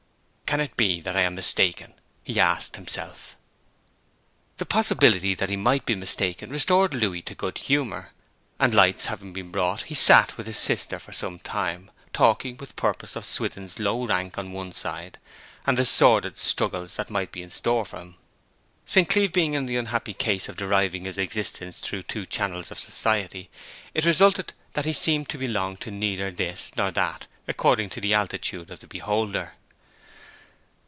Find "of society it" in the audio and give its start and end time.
22.71-24.03